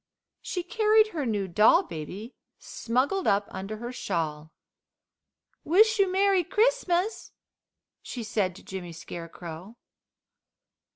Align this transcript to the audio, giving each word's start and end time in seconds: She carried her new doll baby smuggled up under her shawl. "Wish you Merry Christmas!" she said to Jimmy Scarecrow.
She 0.41 0.63
carried 0.63 1.09
her 1.09 1.27
new 1.27 1.47
doll 1.47 1.83
baby 1.83 2.33
smuggled 2.57 3.27
up 3.27 3.45
under 3.51 3.77
her 3.77 3.91
shawl. 3.91 4.51
"Wish 5.63 5.99
you 5.99 6.11
Merry 6.11 6.43
Christmas!" 6.43 7.33
she 8.01 8.23
said 8.23 8.55
to 8.55 8.63
Jimmy 8.63 8.93
Scarecrow. 8.93 9.75